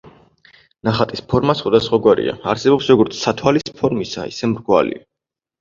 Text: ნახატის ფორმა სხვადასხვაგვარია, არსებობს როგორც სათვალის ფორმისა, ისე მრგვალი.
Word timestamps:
ნახატის 0.87 1.21
ფორმა 1.33 1.55
სხვადასხვაგვარია, 1.59 2.33
არსებობს 2.53 2.89
როგორც 2.95 3.21
სათვალის 3.27 3.71
ფორმისა, 3.83 4.29
ისე 4.35 4.51
მრგვალი. 4.57 4.99